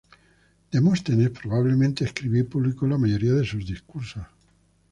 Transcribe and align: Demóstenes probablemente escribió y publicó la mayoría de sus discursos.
Demóstenes 0.71 1.29
probablemente 1.29 2.05
escribió 2.05 2.39
y 2.41 2.45
publicó 2.45 2.87
la 2.87 2.97
mayoría 2.97 3.33
de 3.35 3.45
sus 3.45 3.67
discursos. 3.67 4.25